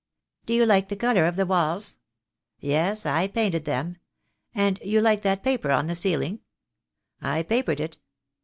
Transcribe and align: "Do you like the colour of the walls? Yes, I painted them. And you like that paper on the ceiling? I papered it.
"Do 0.47 0.55
you 0.55 0.65
like 0.65 0.89
the 0.89 0.95
colour 0.95 1.27
of 1.27 1.35
the 1.35 1.45
walls? 1.45 1.99
Yes, 2.59 3.05
I 3.05 3.27
painted 3.27 3.65
them. 3.65 3.97
And 4.55 4.79
you 4.83 4.99
like 4.99 5.21
that 5.21 5.43
paper 5.43 5.69
on 5.69 5.85
the 5.85 5.93
ceiling? 5.93 6.39
I 7.21 7.43
papered 7.43 7.79
it. 7.79 7.99